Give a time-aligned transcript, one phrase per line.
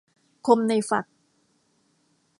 [0.47, 1.05] คมในฝัก